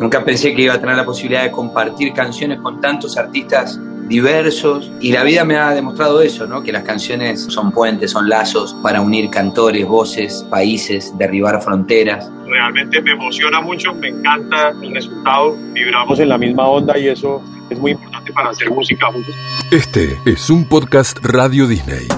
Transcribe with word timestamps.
Nunca 0.00 0.24
pensé 0.24 0.54
que 0.54 0.62
iba 0.62 0.74
a 0.74 0.80
tener 0.80 0.96
la 0.96 1.04
posibilidad 1.04 1.42
de 1.42 1.50
compartir 1.50 2.12
canciones 2.12 2.60
con 2.60 2.80
tantos 2.80 3.16
artistas 3.16 3.80
diversos 4.08 4.90
y 5.00 5.12
la 5.12 5.22
vida 5.22 5.44
me 5.44 5.56
ha 5.56 5.74
demostrado 5.74 6.22
eso, 6.22 6.46
¿no? 6.46 6.62
que 6.62 6.72
las 6.72 6.82
canciones 6.82 7.44
son 7.44 7.70
puentes, 7.70 8.10
son 8.10 8.28
lazos 8.28 8.74
para 8.82 9.00
unir 9.00 9.28
cantores, 9.30 9.86
voces, 9.86 10.46
países, 10.50 11.16
derribar 11.18 11.60
fronteras. 11.60 12.30
Realmente 12.46 13.02
me 13.02 13.12
emociona 13.12 13.60
mucho, 13.60 13.94
me 13.94 14.08
encanta 14.08 14.70
el 14.82 14.94
resultado, 14.94 15.56
vibramos 15.72 16.18
en 16.18 16.28
la 16.30 16.38
misma 16.38 16.66
onda 16.66 16.98
y 16.98 17.08
eso 17.08 17.42
es 17.68 17.78
muy 17.78 17.92
importante 17.92 18.32
para 18.32 18.50
hacer 18.50 18.70
música 18.70 19.06
juntos. 19.12 19.34
Este 19.70 20.18
es 20.24 20.48
un 20.48 20.64
podcast 20.64 21.18
Radio 21.22 21.66
Disney. 21.66 22.08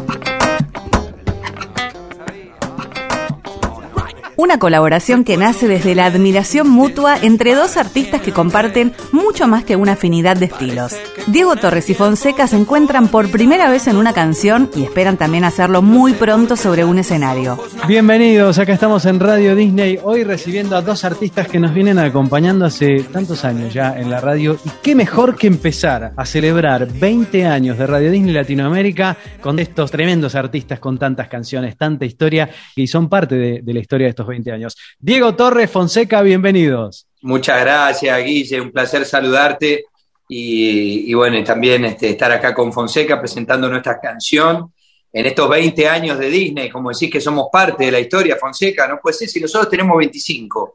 Una 4.40 4.58
colaboración 4.58 5.22
que 5.24 5.36
nace 5.36 5.68
desde 5.68 5.94
la 5.94 6.06
admiración 6.06 6.66
mutua 6.66 7.18
entre 7.20 7.54
dos 7.54 7.76
artistas 7.76 8.22
que 8.22 8.32
comparten 8.32 8.94
mucho 9.12 9.46
más 9.46 9.64
que 9.64 9.76
una 9.76 9.92
afinidad 9.92 10.34
de 10.34 10.46
estilos. 10.46 10.96
Diego 11.30 11.54
Torres 11.54 11.88
y 11.88 11.94
Fonseca 11.94 12.48
se 12.48 12.56
encuentran 12.56 13.06
por 13.06 13.30
primera 13.30 13.70
vez 13.70 13.86
en 13.86 13.96
una 13.96 14.12
canción 14.12 14.68
y 14.74 14.82
esperan 14.82 15.16
también 15.16 15.44
hacerlo 15.44 15.80
muy 15.80 16.12
pronto 16.12 16.56
sobre 16.56 16.84
un 16.84 16.98
escenario. 16.98 17.56
Bienvenidos, 17.86 18.58
acá 18.58 18.72
estamos 18.72 19.06
en 19.06 19.20
Radio 19.20 19.54
Disney, 19.54 20.00
hoy 20.02 20.24
recibiendo 20.24 20.74
a 20.74 20.82
dos 20.82 21.04
artistas 21.04 21.46
que 21.46 21.60
nos 21.60 21.72
vienen 21.72 22.00
acompañando 22.00 22.64
hace 22.64 23.04
tantos 23.04 23.44
años 23.44 23.72
ya 23.72 23.96
en 23.96 24.10
la 24.10 24.20
radio. 24.20 24.58
Y 24.64 24.70
qué 24.82 24.96
mejor 24.96 25.36
que 25.36 25.46
empezar 25.46 26.14
a 26.16 26.26
celebrar 26.26 26.88
20 26.92 27.46
años 27.46 27.78
de 27.78 27.86
Radio 27.86 28.10
Disney 28.10 28.34
Latinoamérica 28.34 29.16
con 29.40 29.60
estos 29.60 29.92
tremendos 29.92 30.34
artistas 30.34 30.80
con 30.80 30.98
tantas 30.98 31.28
canciones, 31.28 31.76
tanta 31.76 32.06
historia 32.06 32.50
y 32.74 32.88
son 32.88 33.08
parte 33.08 33.36
de, 33.36 33.60
de 33.62 33.72
la 33.72 33.78
historia 33.78 34.06
de 34.06 34.10
estos 34.10 34.26
20 34.26 34.50
años. 34.50 34.76
Diego 34.98 35.32
Torres, 35.36 35.70
Fonseca, 35.70 36.22
bienvenidos. 36.22 37.06
Muchas 37.22 37.60
gracias, 37.60 38.24
Guille, 38.24 38.60
un 38.60 38.72
placer 38.72 39.04
saludarte 39.04 39.84
y, 40.32 41.10
y 41.10 41.14
bueno, 41.14 41.42
también 41.42 41.84
este, 41.84 42.10
estar 42.10 42.30
acá 42.30 42.54
con 42.54 42.72
Fonseca 42.72 43.18
presentando 43.18 43.68
nuestra 43.68 43.98
canción 43.98 44.72
en 45.12 45.26
estos 45.26 45.50
20 45.50 45.88
años 45.88 46.20
de 46.20 46.30
Disney, 46.30 46.70
como 46.70 46.90
decís 46.90 47.10
que 47.10 47.20
somos 47.20 47.48
parte 47.50 47.86
de 47.86 47.90
la 47.90 47.98
historia, 47.98 48.36
Fonseca, 48.36 48.86
no 48.86 49.00
puede 49.00 49.14
ser 49.16 49.28
si 49.28 49.40
nosotros 49.40 49.68
tenemos 49.68 49.98
25. 49.98 50.74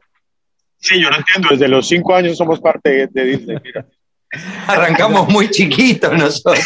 Sí, 0.76 1.00
yo 1.00 1.08
no 1.08 1.16
entiendo, 1.16 1.48
desde 1.52 1.68
los 1.68 1.88
5 1.88 2.14
años 2.14 2.36
somos 2.36 2.60
parte 2.60 3.08
de 3.10 3.24
Disney, 3.24 3.56
mira. 3.64 3.86
Arrancamos 4.66 5.26
muy 5.30 5.48
chiquitos 5.48 6.12
nosotros. 6.12 6.62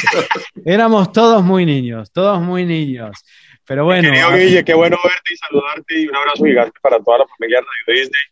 Éramos 0.65 1.13
todos 1.13 1.45
muy 1.45 1.65
niños, 1.65 2.11
todos 2.11 2.43
muy 2.43 2.65
niños. 2.65 3.17
Pero 3.65 3.85
bueno. 3.85 4.11
Querido 4.11 4.33
Guille, 4.33 4.65
qué 4.65 4.75
bueno 4.75 4.97
verte 5.01 5.33
y 5.33 5.37
saludarte 5.37 6.01
y 6.01 6.09
un 6.09 6.17
abrazo 6.17 6.45
gigante 6.45 6.77
para 6.83 6.99
toda 6.99 7.19
la 7.19 7.27
familia 7.29 7.61
de 7.61 7.67
Radio 7.67 8.01
Disney. 8.01 8.23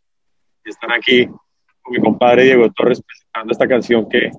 Y 0.64 0.70
están 0.70 0.90
aquí 0.90 1.26
con 1.26 1.92
mi 1.92 2.00
compadre 2.00 2.42
Diego 2.42 2.68
Torres 2.72 3.00
presentando 3.00 3.52
esta 3.52 3.68
canción 3.68 4.08
que 4.08 4.32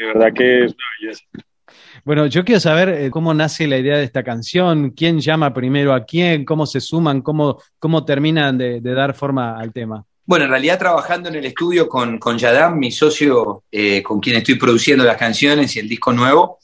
de 0.00 0.06
verdad 0.06 0.32
que 0.34 0.64
es 0.64 0.72
una 0.72 0.84
belleza. 1.00 1.24
Bueno, 2.04 2.26
yo 2.26 2.44
quiero 2.44 2.60
saber 2.60 2.88
eh, 2.90 3.10
cómo 3.10 3.32
nace 3.32 3.66
la 3.66 3.78
idea 3.78 3.96
de 3.96 4.04
esta 4.04 4.22
canción, 4.22 4.90
quién 4.90 5.20
llama 5.20 5.54
primero 5.54 5.94
a 5.94 6.04
quién, 6.04 6.44
cómo 6.44 6.66
se 6.66 6.80
suman, 6.80 7.22
cómo, 7.22 7.62
cómo 7.78 8.04
terminan 8.04 8.58
de, 8.58 8.80
de 8.80 8.94
dar 8.94 9.14
forma 9.14 9.58
al 9.58 9.72
tema. 9.72 10.04
Bueno, 10.26 10.46
en 10.46 10.50
realidad 10.50 10.78
trabajando 10.78 11.28
en 11.28 11.36
el 11.36 11.44
estudio 11.44 11.88
con, 11.88 12.18
con 12.18 12.38
Yadam, 12.38 12.78
mi 12.78 12.90
socio 12.90 13.64
eh, 13.70 14.02
con 14.02 14.20
quien 14.20 14.36
estoy 14.36 14.54
produciendo 14.54 15.04
las 15.04 15.18
canciones 15.18 15.76
y 15.76 15.80
el 15.80 15.88
disco 15.88 16.12
nuevo, 16.12 16.58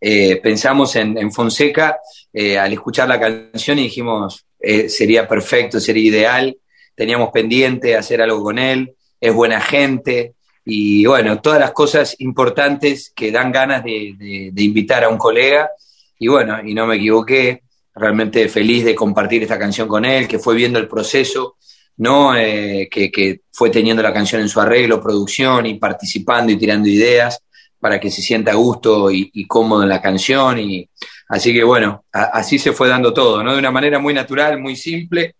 eh, 0.00 0.36
pensamos 0.42 0.94
en, 0.96 1.16
en 1.16 1.32
Fonseca 1.32 1.98
eh, 2.32 2.58
al 2.58 2.72
escuchar 2.74 3.08
la 3.08 3.18
canción 3.18 3.78
y 3.78 3.84
dijimos, 3.84 4.44
eh, 4.60 4.90
sería 4.90 5.26
perfecto, 5.26 5.80
sería 5.80 6.04
ideal, 6.04 6.56
teníamos 6.94 7.30
pendiente 7.30 7.96
hacer 7.96 8.20
algo 8.20 8.42
con 8.42 8.58
él, 8.58 8.92
es 9.18 9.32
buena 9.32 9.60
gente 9.60 10.34
y 10.68 11.06
bueno, 11.06 11.40
todas 11.40 11.60
las 11.60 11.70
cosas 11.70 12.16
importantes 12.18 13.12
que 13.14 13.30
dan 13.30 13.52
ganas 13.52 13.84
de, 13.84 14.52
invitar 14.56 15.04
a 15.04 15.08
un 15.08 15.16
colega 15.16 15.70
y 16.18 16.26
bueno, 16.26 16.58
y 16.60 16.74
no 16.74 16.88
me 16.88 16.96
equivoqué, 16.96 17.62
realmente 17.94 18.48
feliz 18.48 18.84
de 18.84 18.96
compartir 18.96 19.44
esta 19.44 19.60
canción 19.60 19.86
con 19.86 20.04
él, 20.04 20.26
que 20.26 20.40
fue 20.40 20.56
viendo 20.56 20.80
el 20.80 20.88
proceso, 20.88 21.56
¿no? 21.98 22.36
Eh, 22.36 22.88
que, 22.90 23.42
fue 23.52 23.70
teniendo 23.70 24.02
la 24.02 24.12
canción 24.12 24.42
en 24.42 24.48
su 24.48 24.60
arreglo, 24.60 25.00
producción 25.00 25.66
y 25.66 25.74
participando 25.74 26.52
y 26.52 26.56
tirando 26.58 26.88
ideas 26.88 27.40
para 27.78 28.00
que 28.00 28.10
se 28.10 28.20
sienta 28.20 28.50
a 28.50 28.56
gusto 28.56 29.10
y, 29.10 29.30
y 29.32 29.46
cómodo 29.46 29.84
en 29.84 29.88
la 29.88 30.02
canción. 30.02 30.58
Y, 30.58 30.90
así 31.28 31.54
que 31.54 31.62
bueno, 31.62 32.04
así 32.12 32.58
se 32.58 32.72
fue 32.72 32.88
dando 32.88 33.14
todo, 33.14 33.42
¿no? 33.44 33.52
De 33.52 33.58
una 33.60 33.70
manera 33.70 34.00
muy 34.00 34.12
natural, 34.12 34.60
muy 34.60 34.74
simple, 34.74 35.36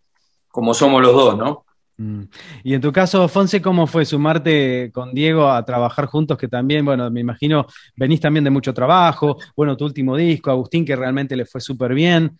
como 0.48 0.72
somos 0.72 1.02
los 1.02 1.12
dos, 1.12 1.36
¿no? 1.36 1.65
Mm. 1.98 2.24
Y 2.64 2.74
en 2.74 2.80
tu 2.80 2.92
caso, 2.92 3.26
Fonse, 3.28 3.62
¿cómo 3.62 3.86
fue 3.86 4.04
sumarte 4.04 4.90
con 4.92 5.14
Diego 5.14 5.48
a 5.48 5.64
trabajar 5.64 6.06
juntos? 6.06 6.36
Que 6.36 6.48
también, 6.48 6.84
bueno, 6.84 7.10
me 7.10 7.20
imagino, 7.20 7.66
venís 7.96 8.20
también 8.20 8.44
de 8.44 8.50
mucho 8.50 8.74
trabajo, 8.74 9.38
bueno, 9.56 9.76
tu 9.76 9.84
último 9.84 10.16
disco, 10.16 10.50
Agustín, 10.50 10.84
que 10.84 10.96
realmente 10.96 11.36
le 11.36 11.46
fue 11.46 11.60
súper 11.60 11.94
bien. 11.94 12.36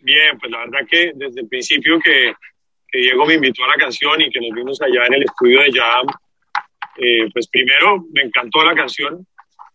Bien, 0.00 0.38
pues 0.38 0.52
la 0.52 0.58
verdad 0.58 0.86
que 0.88 1.12
desde 1.14 1.40
el 1.40 1.48
principio 1.48 1.98
que, 2.00 2.34
Diego 2.92 3.26
me 3.26 3.34
invitó 3.34 3.64
a 3.64 3.68
la 3.68 3.74
canción 3.74 4.20
y 4.20 4.30
que 4.30 4.40
nos 4.40 4.54
vimos 4.54 4.80
allá 4.80 5.06
en 5.06 5.14
el 5.14 5.24
estudio 5.24 5.62
de 5.62 5.72
Jam, 5.72 6.06
eh, 6.96 7.28
pues 7.32 7.48
primero 7.48 8.04
me 8.12 8.22
encantó 8.22 8.62
la 8.64 8.72
canción 8.72 9.26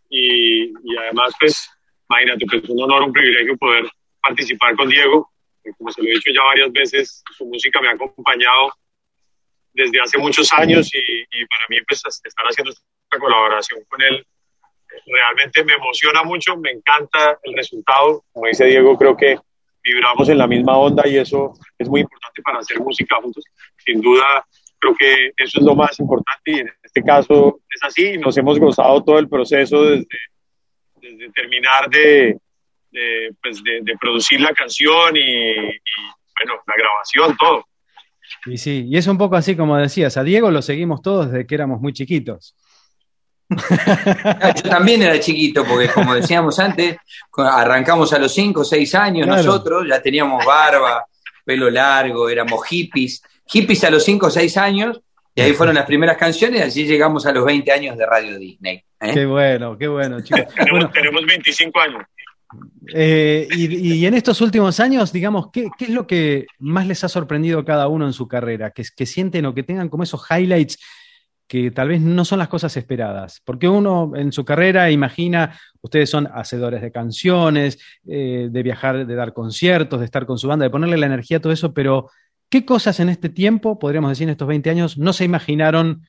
y, 0.10 0.70
y 0.70 0.98
además, 0.98 1.34
pues, 1.38 1.70
imagínate, 2.10 2.46
pues 2.46 2.64
es 2.64 2.70
un 2.70 2.82
honor, 2.82 3.04
un 3.04 3.12
privilegio 3.12 3.58
poder 3.58 3.84
participar 4.22 4.74
con 4.78 4.88
Diego. 4.88 5.30
Como 5.78 5.92
se 5.92 6.02
lo 6.02 6.08
he 6.08 6.14
dicho 6.14 6.32
ya 6.34 6.44
varias 6.44 6.72
veces, 6.72 7.22
su 7.36 7.46
música 7.46 7.82
me 7.82 7.90
ha 7.90 7.92
acompañado 7.92 8.72
desde 9.74 10.02
hace 10.02 10.18
muchos 10.18 10.52
años 10.54 10.90
y, 10.94 11.00
y, 11.00 11.46
para 11.46 11.66
mí 11.70 11.78
pues 11.88 12.02
estar 12.06 12.46
haciendo 12.46 12.72
esta 12.72 13.20
colaboración 13.20 13.84
con 13.88 14.02
él 14.02 14.26
realmente 15.06 15.64
me 15.64 15.74
emociona 15.74 16.24
mucho, 16.24 16.58
me 16.58 16.72
encanta 16.72 17.38
el 17.44 17.56
resultado. 17.56 18.24
Como 18.32 18.48
dice 18.48 18.66
Diego, 18.66 18.98
creo 18.98 19.16
que 19.16 19.38
vibramos 19.84 20.30
en 20.30 20.38
la 20.38 20.48
misma 20.48 20.78
onda 20.78 21.08
y 21.08 21.18
eso 21.18 21.54
es 21.78 21.88
muy 21.88 22.02
importante 22.02 22.42
para 22.42 22.60
hacer 22.60 22.80
música 22.80 23.18
juntos. 23.22 23.44
Sin 23.78 24.02
duda, 24.02 24.46
creo 24.80 24.96
que 24.96 25.32
eso 25.38 25.60
es 25.60 25.66
lo 25.66 25.76
más 25.76 26.00
importante 26.00 26.52
y 26.52 26.60
en 26.60 26.72
este 26.84 27.04
caso 27.04 27.60
es 27.70 27.84
así. 27.84 28.18
Nos 28.18 28.38
hemos 28.38 28.60
gozado 28.60 29.04
todo 29.04 29.20
el 29.20 29.30
proceso 29.30 29.84
desde, 29.84 30.08
desde 30.96 31.32
terminar 31.32 31.90
de, 31.90 32.38
de, 32.92 33.32
pues 33.42 33.64
de, 33.64 33.80
de, 33.82 33.98
producir 33.98 34.42
la 34.42 34.54
canción 34.54 35.16
y, 35.16 35.20
y 35.22 35.82
bueno, 36.40 36.62
la 36.68 36.76
grabación, 36.76 37.38
todo. 37.38 37.66
Y 38.46 38.58
sí, 38.58 38.86
y 38.88 38.98
es 38.98 39.08
un 39.08 39.18
poco 39.18 39.36
así 39.36 39.56
como 39.56 39.78
decías, 39.78 40.18
a 40.18 40.24
Diego 40.24 40.52
lo 40.52 40.62
seguimos 40.62 41.02
todos 41.02 41.32
desde 41.32 41.46
que 41.46 41.56
éramos 41.56 41.82
muy 41.82 41.94
chiquitos. 41.94 42.56
Yo 43.50 43.58
también 44.70 45.02
era 45.02 45.20
chiquito, 45.20 45.66
porque 45.66 45.90
como 45.90 46.14
decíamos 46.14 46.60
antes, 46.60 46.98
arrancamos 47.36 48.14
a 48.14 48.20
los 48.20 48.34
5 48.34 48.62
o 48.62 48.64
6 48.64 48.96
años 48.96 49.26
claro. 49.26 49.44
nosotros, 49.44 49.88
ya 49.90 50.02
teníamos 50.02 50.46
barba, 50.46 51.06
pelo 51.44 51.70
largo, 51.70 52.30
éramos 52.30 52.64
hippies, 52.68 53.24
hippies 53.48 53.84
a 53.84 53.90
los 53.90 54.04
5 54.04 54.28
o 54.28 54.30
6 54.30 54.58
años, 54.58 55.02
y 55.34 55.42
ahí 55.42 55.54
fueron 55.54 55.76
las 55.76 55.86
primeras 55.86 56.18
canciones, 56.18 56.60
y 56.60 56.64
así 56.64 56.86
llegamos 56.86 57.26
a 57.26 57.32
los 57.32 57.44
20 57.44 57.72
años 57.72 57.98
de 57.98 58.06
Radio 58.06 58.38
Disney. 58.38 58.84
¿eh? 59.02 59.14
Qué 59.14 59.26
bueno, 59.26 59.78
qué 59.78 59.88
bueno, 59.88 60.22
chicos. 60.22 60.54
tenemos, 60.54 60.72
bueno, 60.72 60.92
tenemos 60.94 61.26
25 61.26 61.80
años. 61.80 62.04
Eh, 62.94 63.48
y, 63.52 64.06
en 64.06 64.14
estos 64.14 64.42
últimos 64.42 64.80
años, 64.80 65.12
digamos, 65.12 65.52
¿qué, 65.52 65.70
¿qué, 65.78 65.86
es 65.86 65.92
lo 65.92 66.08
que 66.08 66.48
más 66.58 66.88
les 66.88 67.04
ha 67.04 67.10
sorprendido 67.10 67.60
a 67.60 67.66
cada 67.66 67.88
uno 67.88 68.06
en 68.06 68.14
su 68.14 68.28
carrera? 68.28 68.72
Que, 68.72 68.84
que 68.96 69.06
sienten 69.06 69.46
o 69.46 69.54
que 69.54 69.64
tengan 69.64 69.90
como 69.90 70.04
esos 70.04 70.26
highlights 70.30 70.78
que 71.50 71.72
tal 71.72 71.88
vez 71.88 72.00
no 72.00 72.24
son 72.26 72.38
las 72.38 72.48
cosas 72.48 72.78
esperadas. 72.78 73.42
Porque 73.44 73.68
uno 73.68 74.12
en 74.16 74.32
su 74.32 74.46
carrera 74.46 74.92
imagina, 74.92 75.60
ustedes 75.82 76.08
son 76.08 76.28
hacedores 76.32 76.80
de 76.80 76.92
canciones, 76.92 77.80
eh, 78.08 78.50
de 78.52 78.64
viajar, 78.64 79.08
de 79.08 79.16
dar 79.16 79.34
conciertos, 79.34 80.00
de 80.00 80.06
estar 80.06 80.28
con 80.28 80.38
su 80.38 80.48
banda, 80.48 80.66
de 80.66 80.70
ponerle 80.70 80.98
la 80.98 81.08
energía 81.08 81.38
a 81.38 81.40
todo 81.40 81.52
eso, 81.52 81.74
pero 81.74 82.12
¿qué 82.50 82.66
cosas 82.66 83.00
en 83.00 83.10
este 83.10 83.30
tiempo, 83.30 83.80
podríamos 83.80 84.12
decir 84.12 84.26
en 84.26 84.34
estos 84.34 84.48
20 84.48 84.70
años, 84.70 85.00
no 85.00 85.12
se 85.12 85.26
imaginaron 85.26 86.08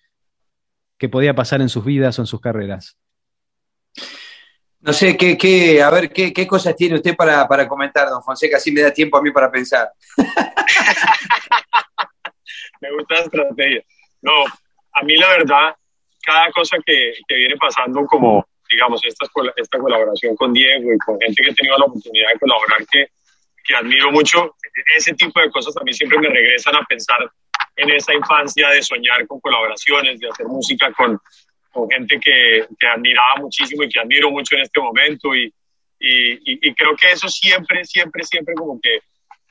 que 0.98 1.08
podía 1.08 1.34
pasar 1.34 1.62
en 1.62 1.70
sus 1.70 1.86
vidas 1.86 2.18
o 2.18 2.22
en 2.22 2.26
sus 2.26 2.42
carreras? 2.42 2.98
No 4.82 4.94
sé, 4.94 5.14
¿qué, 5.16 5.36
qué, 5.36 5.82
a 5.82 5.90
ver, 5.90 6.10
¿qué, 6.10 6.32
qué 6.32 6.46
cosas 6.46 6.74
tiene 6.74 6.94
usted 6.94 7.14
para, 7.14 7.46
para 7.46 7.68
comentar, 7.68 8.08
don 8.08 8.22
Fonseca? 8.22 8.56
Así 8.56 8.72
me 8.72 8.80
da 8.80 8.90
tiempo 8.90 9.18
a 9.18 9.22
mí 9.22 9.30
para 9.30 9.50
pensar. 9.50 9.92
me 12.80 12.90
gusta 12.92 13.14
la 13.14 13.20
estrategia. 13.20 13.84
No, 14.22 14.32
a 14.92 15.02
mí 15.04 15.16
la 15.16 15.28
verdad, 15.28 15.76
cada 16.22 16.50
cosa 16.52 16.78
que, 16.84 17.12
que 17.28 17.34
viene 17.34 17.56
pasando 17.58 18.06
como, 18.06 18.48
digamos, 18.70 19.04
esta, 19.04 19.26
esta 19.56 19.78
colaboración 19.78 20.34
con 20.36 20.54
Diego 20.54 20.94
y 20.94 20.98
con 20.98 21.20
gente 21.20 21.42
que 21.42 21.50
he 21.50 21.54
tenido 21.54 21.76
la 21.76 21.84
oportunidad 21.84 22.32
de 22.32 22.38
colaborar 22.38 22.86
que, 22.90 23.08
que 23.64 23.74
admiro 23.74 24.10
mucho, 24.10 24.56
ese 24.96 25.12
tipo 25.12 25.40
de 25.40 25.50
cosas 25.50 25.76
a 25.76 25.84
mí 25.84 25.92
siempre 25.92 26.18
me 26.18 26.28
regresan 26.28 26.76
a 26.76 26.84
pensar 26.84 27.18
en 27.76 27.90
esa 27.90 28.14
infancia 28.14 28.70
de 28.70 28.82
soñar 28.82 29.26
con 29.26 29.40
colaboraciones, 29.40 30.18
de 30.20 30.28
hacer 30.28 30.46
música 30.46 30.90
con, 30.92 31.20
con 31.70 31.88
gente 31.88 32.18
que, 32.18 32.66
que 32.78 32.86
admiraba 32.86 33.36
muchísimo 33.38 33.82
y 33.82 33.88
que 33.88 34.00
admiro 34.00 34.30
mucho 34.30 34.56
en 34.56 34.62
este 34.62 34.80
momento 34.80 35.34
y, 35.34 35.52
y, 35.98 36.68
y, 36.68 36.74
creo 36.74 36.96
que 36.96 37.12
eso 37.12 37.28
siempre, 37.28 37.84
siempre, 37.84 38.24
siempre 38.24 38.54
como 38.54 38.80
que 38.80 39.00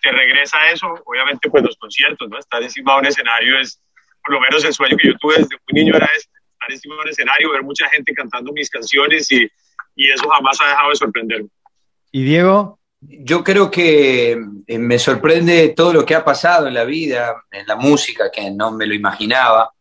te 0.02 0.12
regresa 0.12 0.58
a 0.58 0.72
eso, 0.72 0.88
obviamente 1.06 1.50
pues 1.50 1.64
los 1.64 1.78
conciertos, 1.78 2.28
¿no? 2.30 2.40
Estar 2.40 2.62
encima 2.64 2.94
de 2.94 3.00
un 3.00 3.06
escenario 3.06 3.60
es, 3.60 3.80
por 4.24 4.34
lo 4.34 4.42
menos 4.42 4.64
el 4.66 4.74
sueño 4.74 4.98
que 4.98 5.10
yo 5.10 5.18
tuve 5.18 5.36
desde 5.38 5.56
muy 5.70 5.84
niño 5.84 5.96
era 5.96 6.08
estar 6.08 6.72
encima 6.72 6.96
de 6.96 7.02
un 7.02 7.10
escenario, 7.10 7.52
ver 7.52 7.64
mucha 7.64 7.88
gente 7.90 8.14
cantando 8.14 8.52
mis 8.52 8.70
canciones 8.70 9.32
y, 9.32 9.48
y 9.96 10.12
eso 10.12 10.28
jamás 10.30 10.60
ha 10.62 10.70
dejado 10.70 10.90
de 10.90 10.96
sorprenderme. 10.96 11.50
¿Y 12.12 12.24
Diego? 12.24 12.80
Yo 13.02 13.44
creo 13.44 13.72
que 13.72 14.38
eh, 14.68 14.80
me 14.80 15.00
sorprende 15.00 15.70
todo 15.70 15.94
lo 15.94 16.06
que 16.06 16.16
ha 16.16 16.26
pasado 16.26 16.68
en 16.68 16.74
la 16.74 16.84
vida, 16.84 17.46
en 17.52 17.66
la 17.66 17.76
música, 17.76 18.30
que 18.32 18.52
no 18.52 18.72
me 18.72 18.86
lo 18.86 18.94
imaginaba. 18.94 19.72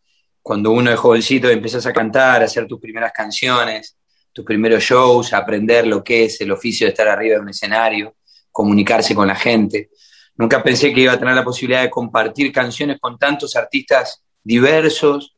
Cuando 0.49 0.71
uno 0.71 0.91
es 0.91 0.99
jovencito 0.99 1.51
y 1.51 1.53
empiezas 1.53 1.85
a 1.85 1.93
cantar, 1.93 2.41
a 2.41 2.47
hacer 2.47 2.67
tus 2.67 2.81
primeras 2.81 3.13
canciones, 3.13 3.99
tus 4.33 4.47
primeros 4.47 4.83
shows, 4.83 5.35
a 5.35 5.37
aprender 5.37 5.87
lo 5.87 6.03
que 6.03 6.25
es 6.25 6.41
el 6.41 6.51
oficio 6.51 6.87
de 6.87 6.93
estar 6.93 7.07
arriba 7.07 7.35
de 7.35 7.43
un 7.43 7.51
escenario, 7.51 8.15
comunicarse 8.51 9.15
con 9.15 9.29
la 9.29 9.35
gente. 9.35 9.91
Nunca 10.37 10.63
pensé 10.63 10.95
que 10.95 11.03
iba 11.03 11.13
a 11.13 11.19
tener 11.19 11.35
la 11.35 11.45
posibilidad 11.45 11.83
de 11.83 11.91
compartir 11.91 12.51
canciones 12.51 12.99
con 12.99 13.19
tantos 13.19 13.57
artistas 13.57 14.25
diversos, 14.43 15.37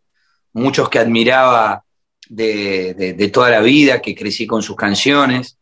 muchos 0.53 0.89
que 0.89 1.01
admiraba 1.01 1.83
de, 2.29 3.31
toda 3.33 3.51
la 3.51 3.63
vida, 3.63 4.01
que 4.01 4.15
crecí 4.15 4.47
con 4.47 4.63
sus 4.63 4.77
canciones. 4.77 5.59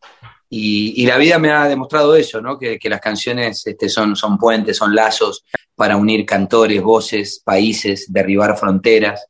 Y, 0.50 1.06
la 1.06 1.16
vida 1.16 1.38
me 1.38 1.52
ha 1.52 1.66
demostrado 1.68 2.14
eso, 2.16 2.42
¿no? 2.42 2.58
que, 2.58 2.78
las 2.82 3.00
canciones 3.00 3.66
este, 3.66 3.88
son, 3.88 4.14
son 4.14 4.36
puentes, 4.36 4.76
son 4.76 4.94
lazos 4.94 5.46
para 5.74 5.96
unir 5.96 6.26
cantores, 6.26 6.82
voces, 6.82 7.40
países, 7.42 8.12
derribar 8.12 8.54
fronteras. 8.54 9.26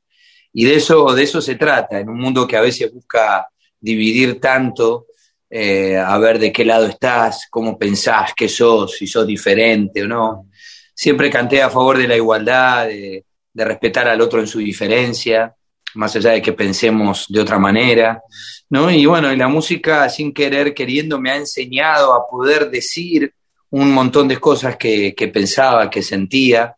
Y 0.52 0.64
de 0.64 0.76
eso, 0.76 1.14
de 1.14 1.22
eso 1.22 1.40
se 1.40 1.56
trata, 1.56 2.00
en 2.00 2.08
un 2.08 2.18
mundo 2.18 2.46
que 2.46 2.56
a 2.56 2.60
veces 2.60 2.92
busca 2.92 3.48
dividir 3.80 4.40
tanto, 4.40 5.06
eh, 5.50 5.96
a 5.96 6.18
ver 6.18 6.38
de 6.38 6.52
qué 6.52 6.64
lado 6.64 6.86
estás, 6.86 7.46
cómo 7.50 7.78
pensás, 7.78 8.32
qué 8.36 8.48
sos, 8.48 8.96
si 8.96 9.06
sos 9.06 9.26
diferente 9.26 10.02
o 10.02 10.08
no. 10.08 10.46
Siempre 10.94 11.30
canté 11.30 11.62
a 11.62 11.70
favor 11.70 11.96
de 11.96 12.08
la 12.08 12.16
igualdad, 12.16 12.86
de, 12.86 13.24
respetar 13.54 14.06
al 14.06 14.20
otro 14.20 14.38
en 14.38 14.46
su 14.46 14.60
diferencia, 14.60 15.52
más 15.94 16.14
allá 16.14 16.30
de 16.30 16.42
que 16.42 16.52
pensemos 16.52 17.26
de 17.28 17.40
otra 17.40 17.58
manera, 17.58 18.22
¿no? 18.70 18.88
Y 18.88 19.04
bueno, 19.04 19.32
y 19.32 19.36
la 19.36 19.48
música 19.48 20.08
sin 20.08 20.32
querer, 20.32 20.74
queriendo, 20.74 21.20
me 21.20 21.32
ha 21.32 21.36
enseñado 21.36 22.14
a 22.14 22.28
poder 22.28 22.70
decir 22.70 23.34
un 23.70 23.92
montón 23.92 24.28
de 24.28 24.38
cosas 24.38 24.76
que, 24.76 25.12
pensaba, 25.32 25.90
que 25.90 26.02
sentía, 26.02 26.76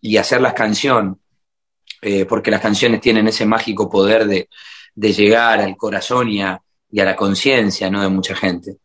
y 0.00 0.16
hacer 0.16 0.40
canción, 0.54 1.20
eh, 2.02 2.24
porque 2.24 2.50
las 2.50 2.60
canciones 2.60 3.00
tienen 3.00 3.28
ese 3.28 3.46
mágico 3.46 3.88
poder 3.88 4.26
de, 4.26 4.48
llegar 4.94 5.60
al 5.60 5.76
corazón 5.76 6.28
y 6.28 6.42
a, 6.42 6.60
la 6.90 7.16
conciencia, 7.16 7.90
¿no? 7.90 8.02
De 8.02 8.08
mucha 8.08 8.34
gente. 8.34 8.76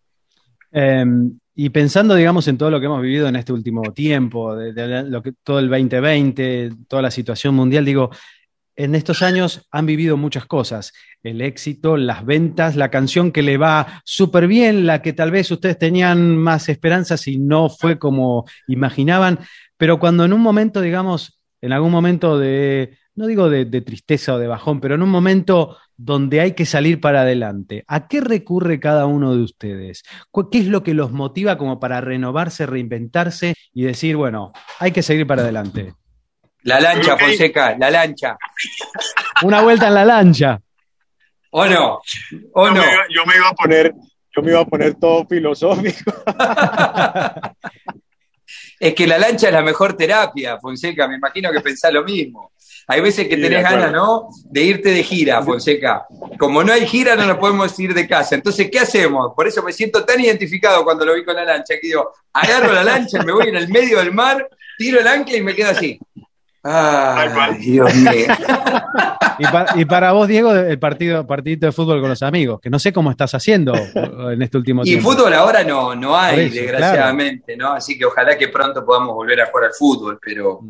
Em, 0.72 1.40
y 1.56 1.70
pensando, 1.70 2.16
digamos, 2.16 2.48
en 2.48 2.58
todo 2.58 2.70
lo 2.70 2.80
que 2.80 2.88
hemos 2.88 3.02
vivido 3.02 3.28
en 3.28 3.36
este 3.36 3.54
último 3.54 3.94
tiempo, 3.94 4.56
de, 4.56 5.04
lo 5.04 5.22
que, 5.22 5.34
todo 5.44 5.60
el 5.60 5.70
2020, 5.70 6.72
toda 6.88 7.02
la 7.02 7.12
situación 7.12 7.56
mundial, 7.56 7.86
digo, 7.86 8.10
en 8.76 8.96
estos 8.96 9.22
años 9.22 9.68
han 9.72 9.86
vivido 9.86 10.18
muchas 10.18 10.46
cosas. 10.46 10.94
El 11.24 11.42
éxito, 11.42 11.98
las 11.98 12.26
ventas, 12.26 12.76
la 12.76 12.90
canción 12.90 13.32
que 13.32 13.42
le 13.42 13.58
va 13.58 14.02
súper 14.06 14.48
bien, 14.48 14.88
la 14.88 15.02
que 15.02 15.14
tal 15.14 15.30
vez 15.30 15.52
ustedes 15.52 15.78
tenían 15.78 16.38
más 16.38 16.70
esperanzas 16.70 17.28
y 17.28 17.38
no 17.38 17.70
fue 17.70 18.00
como 18.00 18.46
imaginaban. 18.68 19.40
Pero 19.78 20.00
cuando 20.00 20.26
en 20.26 20.34
un 20.34 20.42
momento, 20.42 20.82
digamos, 20.82 21.42
en 21.62 21.74
algún 21.74 21.92
momento 21.92 22.40
de, 22.40 22.98
no 23.16 23.28
digo 23.28 23.50
de, 23.50 23.66
tristeza 23.82 24.34
o 24.34 24.40
de 24.40 24.48
bajón, 24.48 24.80
pero 24.80 24.96
en 24.96 25.02
un 25.02 25.10
momento 25.10 25.78
donde 25.98 26.42
hay 26.42 26.54
que 26.54 26.66
salir 26.66 27.00
para 27.00 27.22
adelante, 27.22 27.84
¿a 27.88 28.08
qué 28.08 28.22
recurre 28.22 28.80
cada 28.80 29.06
uno 29.06 29.36
de 29.36 29.44
ustedes? 29.44 30.04
¿Qué 30.52 30.60
es 30.60 30.68
lo 30.68 30.84
que 30.84 30.94
los 30.94 31.12
motiva 31.12 31.58
como 31.58 31.80
para 31.80 32.02
renovarse, 32.02 32.66
reinventarse 32.66 33.56
y 33.74 33.84
decir, 33.84 34.16
bueno, 34.16 34.54
hay 34.80 34.92
que 34.92 35.04
seguir 35.04 35.28
para 35.28 35.44
adelante? 35.44 35.94
La 36.64 36.80
lancha, 36.80 37.18
Fonseca, 37.18 37.76
la 37.78 37.90
lancha. 37.90 38.38
Una 39.44 39.62
vuelta 39.62 39.88
en 39.88 39.94
la 39.96 40.06
lancha. 40.06 40.62
¿O 41.52 41.66
no? 41.66 42.00
¿O 42.54 42.68
yo 42.68 42.74
no? 42.74 42.82
Me 42.82 42.88
yo 43.10 43.26
me 43.26 43.36
iba 43.36 43.50
a 43.50 43.54
poner, 43.54 43.94
yo 44.36 44.42
me 44.42 44.52
iba 44.52 44.62
a 44.62 44.66
poner 44.66 44.96
todo 44.96 45.26
filosófico. 45.28 46.14
es 48.82 48.96
que 48.96 49.06
la 49.06 49.20
lancha 49.20 49.48
es 49.48 49.54
la 49.54 49.62
mejor 49.62 49.96
terapia, 49.96 50.58
Fonseca. 50.60 51.08
Me 51.08 51.18
imagino 51.18 51.52
que 51.52 51.62
pensás 51.62 51.94
lo 51.94 52.04
mismo. 52.04 52.52
Hay 52.88 53.00
veces 53.00 53.28
que 53.28 53.38
tenés 53.38 53.62
ganas, 53.62 53.92
¿no? 53.92 54.30
De 54.46 54.64
irte 54.64 54.90
de 54.90 55.04
gira, 55.04 55.44
Fonseca. 55.44 56.08
Como 56.40 56.64
no 56.64 56.74
hay 56.74 56.88
gira, 56.88 57.16
no 57.16 57.28
nos 57.28 57.38
podemos 57.38 57.80
ir 57.80 57.94
de 57.94 58.08
casa. 58.08 58.34
Entonces, 58.34 58.72
¿qué 58.72 58.80
hacemos? 58.80 59.34
Por 59.36 59.48
eso 59.48 59.62
me 59.62 59.72
siento 59.72 60.04
tan 60.04 60.20
identificado 60.20 60.84
cuando 60.84 61.06
lo 61.06 61.14
vi 61.14 61.24
con 61.24 61.36
la 61.36 61.46
lancha, 61.46 61.76
que 61.80 61.90
digo, 61.90 62.12
agarro 62.34 62.74
la 62.74 62.84
lancha, 62.84 63.22
me 63.24 63.32
voy 63.32 63.50
en 63.50 63.56
el 63.56 63.70
medio 63.70 64.00
del 64.00 64.12
mar, 64.12 64.50
tiro 64.80 65.00
el 65.00 65.08
ancla 65.08 65.38
y 65.38 65.44
me 65.44 65.54
quedo 65.54 65.70
así. 65.70 66.00
Ay, 66.64 67.58
Dios 67.58 67.94
mío. 67.96 68.28
Y 69.76 69.86
para, 69.86 70.12
vos, 70.12 70.28
Diego, 70.28 70.54
el 70.54 70.78
partido, 70.78 71.26
partidito 71.26 71.66
de 71.66 71.72
fútbol 71.72 72.00
con 72.00 72.10
los 72.10 72.22
amigos, 72.22 72.60
que 72.62 72.70
no 72.70 72.78
sé 72.78 72.94
cómo 72.94 73.10
estás 73.10 73.34
haciendo 73.34 73.74
en 73.74 74.42
este 74.42 74.58
último 74.58 74.84
tiempo. 74.84 75.12
Y 75.12 75.14
fútbol 75.14 75.34
ahora 75.34 75.64
no, 75.64 75.96
no 75.96 76.16
hay, 76.16 76.50
desgraciadamente, 76.50 77.58
¿no? 77.58 77.74
Así 77.74 77.98
que 77.98 78.06
ojalá 78.06 78.38
que 78.38 78.50
pronto 78.50 78.86
podamos 78.86 79.16
volver 79.16 79.42
a 79.42 79.48
jugar 79.48 79.66
al 79.66 79.74
fútbol, 79.74 80.20
pero 80.24 80.62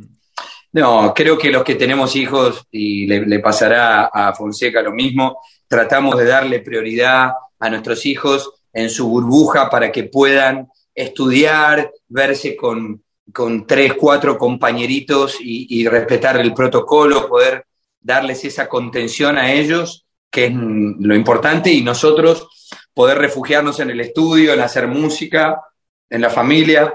no, 0.74 1.14
creo 1.14 1.38
que 1.38 1.52
los 1.52 1.64
que 1.64 1.76
tenemos 1.76 2.16
hijos, 2.16 2.66
y 2.72 3.06
le 3.08 3.40
pasará 3.40 4.06
a 4.06 4.34
Fonseca 4.34 4.82
lo 4.82 4.94
mismo, 4.94 5.40
tratamos 5.68 6.18
de 6.18 6.26
darle 6.26 6.60
prioridad 6.60 7.32
a 7.60 7.70
nuestros 7.70 8.06
hijos 8.06 8.54
en 8.72 8.90
su 8.90 9.10
burbuja 9.10 9.70
para 9.70 9.92
que 9.92 10.06
puedan 10.06 10.70
estudiar, 10.96 11.92
verse 12.08 12.56
con, 12.56 13.04
con 13.34 13.66
tres, 13.66 13.94
cuatro 13.94 14.38
compañeritos 14.38 15.38
y, 15.40 15.88
respetar 15.88 16.38
el 16.38 16.54
protocolo, 16.54 17.28
poder 17.28 17.66
darles 18.00 18.44
esa 18.46 18.68
contención 18.68 19.38
a 19.38 19.52
ellos, 19.52 20.06
que 20.30 20.46
es 20.46 20.54
lo 20.54 21.16
importante, 21.16 21.72
y 21.72 21.82
nosotros 21.82 22.48
poder 22.94 23.18
refugiarnos 23.18 23.80
en 23.80 23.90
el 23.92 24.00
estudio, 24.00 24.54
en 24.54 24.62
hacer 24.62 24.88
música, 24.88 25.62
en 26.10 26.22
la 26.22 26.30
familia, 26.30 26.94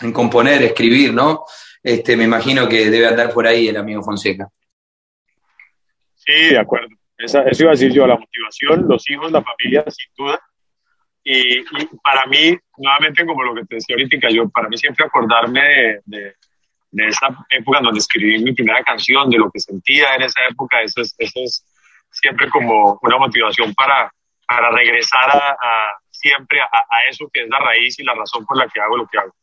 en 0.00 0.12
componer, 0.12 0.62
escribir, 0.62 1.12
¿no? 1.12 1.44
Este, 1.82 2.16
me 2.16 2.24
imagino 2.24 2.68
que 2.68 2.90
debe 2.90 3.06
andar 3.06 3.32
por 3.32 3.46
ahí 3.46 3.68
el 3.68 3.76
amigo 3.76 4.02
Fonseca. 4.02 4.48
Sí, 6.14 6.50
de 6.50 6.58
acuerdo. 6.58 6.88
eso 7.16 7.42
iba 7.58 7.70
a 7.70 7.72
decir 7.72 7.92
yo, 7.92 8.06
la 8.06 8.16
motivación, 8.16 8.86
los 8.88 9.08
hijos, 9.10 9.32
la 9.32 9.42
familia, 9.42 9.84
sin 9.88 10.12
duda. 10.16 10.40
Y, 11.22 11.62
para 12.02 12.26
mí, 12.26 12.56
nuevamente, 12.78 13.26
como 13.26 13.42
lo 13.42 13.54
que 13.54 13.64
te 13.66 13.74
decía 13.76 13.96
ahorita, 13.96 14.28
yo, 14.30 14.48
para 14.48 14.68
mí 14.68 14.76
siempre 14.78 15.04
acordarme 15.04 15.60
de, 16.06 16.34
de, 16.90 17.06
esa 17.08 17.28
época 17.50 17.80
donde 17.82 17.98
escribí 17.98 18.42
mi 18.42 18.52
primera 18.52 18.82
canción, 18.82 19.28
de 19.28 19.38
lo 19.38 19.50
que 19.50 19.60
sentía 19.60 20.14
en 20.14 20.22
esa 20.22 20.40
época, 20.48 20.80
eso 20.82 21.02
es, 21.02 21.14
eso 21.18 21.40
es 21.44 21.64
siempre 22.10 22.48
como 22.48 22.98
una 23.02 23.18
motivación 23.18 23.74
para, 23.74 24.12
para 24.46 24.70
regresar 24.70 25.30
a, 25.30 25.94
siempre 26.10 26.60
a, 26.60 26.68
eso 27.08 27.30
que 27.32 27.42
es 27.42 27.48
la 27.48 27.58
raíz 27.58 27.98
y 27.98 28.04
la 28.04 28.14
razón 28.14 28.44
por 28.44 28.56
la 28.56 28.68
que 28.68 28.80
hago 28.80 28.96
lo 28.96 29.06
que 29.06 29.18
hago. 29.18 29.34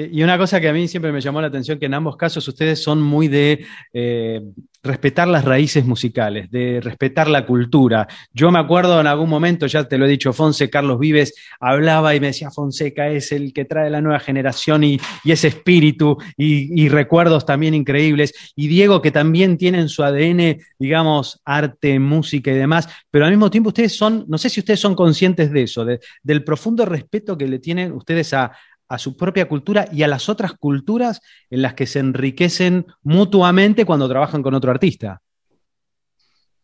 Eh, 0.00 0.08
y 0.12 0.22
una 0.22 0.38
cosa 0.38 0.60
que 0.60 0.68
a 0.68 0.72
mí 0.72 0.88
siempre 0.88 1.12
me 1.12 1.20
llamó 1.20 1.40
la 1.40 1.48
atención, 1.48 1.78
que 1.78 1.86
en 1.86 1.94
ambos 1.94 2.16
casos 2.16 2.46
ustedes 2.48 2.82
son 2.82 3.02
muy 3.02 3.28
de 3.28 3.66
eh, 3.92 4.40
respetar 4.82 5.28
las 5.28 5.44
raíces 5.44 5.84
musicales, 5.84 6.50
de 6.50 6.80
respetar 6.80 7.28
la 7.28 7.44
cultura. 7.44 8.08
Yo 8.32 8.50
me 8.50 8.58
acuerdo 8.58 8.98
en 8.98 9.06
algún 9.06 9.28
momento, 9.28 9.66
ya 9.66 9.84
te 9.84 9.98
lo 9.98 10.06
he 10.06 10.08
dicho, 10.08 10.32
Fonse, 10.32 10.70
Carlos 10.70 10.98
Vives, 10.98 11.34
hablaba 11.60 12.14
y 12.14 12.20
me 12.20 12.28
decía, 12.28 12.50
Fonseca 12.50 13.08
es 13.08 13.30
el 13.32 13.52
que 13.52 13.66
trae 13.66 13.90
la 13.90 14.00
nueva 14.00 14.20
generación 14.20 14.84
y, 14.84 14.98
ese 15.24 15.48
espíritu 15.48 16.16
y, 16.36 16.88
recuerdos 16.88 17.44
también 17.44 17.74
increíbles. 17.74 18.32
Y 18.56 18.68
Diego, 18.68 19.02
que 19.02 19.10
también 19.10 19.58
tiene 19.58 19.80
en 19.80 19.88
su 19.88 20.02
ADN, 20.02 20.60
digamos, 20.78 21.40
arte, 21.44 21.98
música 21.98 22.50
y 22.50 22.54
demás, 22.54 22.88
pero 23.10 23.26
al 23.26 23.30
mismo 23.30 23.50
tiempo 23.50 23.68
ustedes 23.68 23.94
son, 23.96 24.24
no 24.28 24.38
sé 24.38 24.48
si 24.48 24.60
ustedes 24.60 24.80
son 24.80 24.94
conscientes 24.94 25.52
de 25.52 25.62
eso, 25.62 25.84
del 26.22 26.42
profundo 26.42 26.86
respeto 26.86 27.36
que 27.36 27.46
le 27.46 27.58
tienen 27.58 27.92
ustedes 27.92 28.32
a, 28.34 28.52
a 28.90 28.98
su 28.98 29.16
propia 29.16 29.46
cultura 29.46 29.88
y 29.92 30.02
a 30.02 30.08
las 30.08 30.28
otras 30.28 30.52
culturas 30.54 31.22
en 31.48 31.62
las 31.62 31.74
que 31.74 31.86
se 31.86 32.00
enriquecen 32.00 32.86
mutuamente 33.02 33.84
cuando 33.84 34.08
trabajan 34.08 34.42
con 34.42 34.52
otro 34.52 34.72
artista. 34.72 35.22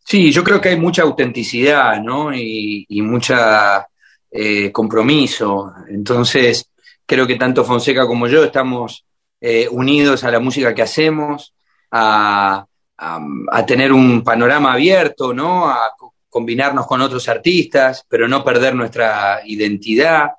Sí, 0.05 0.33
yo 0.33 0.43
creo 0.43 0.61
que 0.61 0.71
hay 0.71 0.77
mucha 0.77 1.03
autenticidad, 1.03 2.03
¿no? 2.03 2.35
Y, 2.35 2.85
y 2.89 3.01
mucha 3.01 3.87
eh, 4.29 4.73
compromiso. 4.73 5.73
Entonces, 5.89 6.69
creo 7.07 7.29
que 7.29 7.37
tanto 7.37 7.65
Fonseca 7.65 8.09
como 8.09 8.27
yo 8.27 8.43
estamos 8.43 9.07
eh, 9.41 9.69
unidos 9.71 10.25
a 10.25 10.31
la 10.33 10.41
música 10.41 10.75
que 10.75 10.83
hacemos, 10.83 11.55
a, 11.93 12.67
a, 12.97 13.67
tener 13.67 13.93
un 13.93 14.25
panorama 14.25 14.73
abierto, 14.73 15.33
¿no? 15.33 15.69
A 15.69 15.93
combinarnos 16.29 16.89
con 16.89 17.01
otros 17.03 17.29
artistas, 17.29 18.05
pero 18.09 18.27
no 18.27 18.43
perder 18.43 18.75
nuestra 18.75 19.43
identidad 19.45 20.31